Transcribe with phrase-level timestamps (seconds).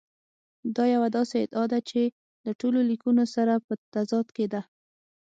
[0.75, 2.01] دا یوه داسې ادعا ده چې
[2.45, 4.61] له ټولو لیکونو سره په تضاد کې ده.